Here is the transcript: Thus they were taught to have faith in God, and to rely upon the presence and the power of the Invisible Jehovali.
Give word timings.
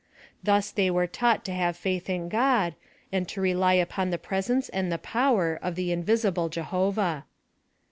Thus 0.41 0.71
they 0.71 0.89
were 0.89 1.05
taught 1.05 1.45
to 1.45 1.51
have 1.51 1.77
faith 1.77 2.09
in 2.09 2.27
God, 2.27 2.73
and 3.11 3.27
to 3.29 3.39
rely 3.39 3.73
upon 3.75 4.09
the 4.09 4.17
presence 4.17 4.67
and 4.69 4.91
the 4.91 4.97
power 4.97 5.59
of 5.61 5.75
the 5.75 5.91
Invisible 5.91 6.49
Jehovali. 6.49 7.21